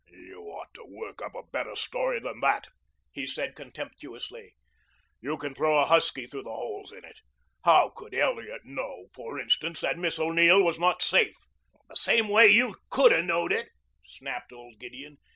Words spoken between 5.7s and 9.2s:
a husky through the holes in it. How could Elliot know,